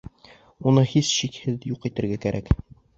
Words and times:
Уны 0.71 0.85
һис 0.95 1.13
шикһеҙ 1.19 1.71
юҡ 1.75 1.89
итергә 1.93 2.23
кәрәк! 2.29 2.55